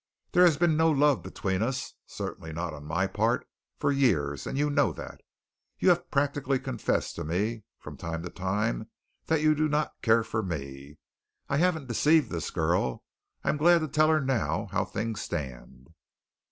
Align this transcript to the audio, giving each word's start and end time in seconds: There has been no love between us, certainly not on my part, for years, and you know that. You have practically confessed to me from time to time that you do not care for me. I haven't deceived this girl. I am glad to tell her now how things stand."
There 0.31 0.45
has 0.45 0.57
been 0.57 0.75
no 0.75 0.89
love 0.89 1.21
between 1.21 1.61
us, 1.61 1.93
certainly 2.07 2.51
not 2.51 2.73
on 2.73 2.85
my 2.85 3.05
part, 3.05 3.47
for 3.77 3.91
years, 3.91 4.47
and 4.47 4.57
you 4.57 4.71
know 4.71 4.91
that. 4.93 5.21
You 5.77 5.89
have 5.89 6.09
practically 6.09 6.57
confessed 6.57 7.15
to 7.17 7.23
me 7.23 7.65
from 7.77 7.97
time 7.97 8.23
to 8.23 8.31
time 8.31 8.89
that 9.27 9.41
you 9.43 9.53
do 9.53 9.69
not 9.69 9.93
care 10.01 10.23
for 10.23 10.41
me. 10.41 10.97
I 11.49 11.57
haven't 11.57 11.87
deceived 11.87 12.31
this 12.31 12.49
girl. 12.49 13.03
I 13.43 13.49
am 13.49 13.57
glad 13.57 13.81
to 13.81 13.87
tell 13.87 14.07
her 14.07 14.19
now 14.21 14.69
how 14.71 14.85
things 14.85 15.21
stand." 15.21 15.89